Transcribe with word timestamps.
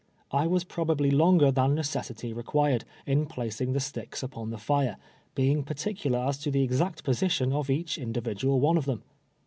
I 0.31 0.47
was 0.47 0.63
probably 0.63 1.11
longer 1.11 1.51
than 1.51 1.75
necessity 1.75 2.33
required, 2.33 2.85
in 3.05 3.27
placing 3.27 3.73
the 3.73 3.79
sticks 3.79 4.23
u2K>n 4.23 4.49
the 4.49 4.57
lire, 4.73 4.97
being 5.35 5.63
particular 5.63 6.17
as 6.17 6.39
to 6.39 6.49
the 6.49 6.63
exact 6.63 7.03
position 7.03 7.53
of 7.53 7.69
each 7.69 7.99
indi 7.99 8.19
vidual 8.21 8.57
one 8.57 8.77
of 8.77 8.85
them. 8.85 9.03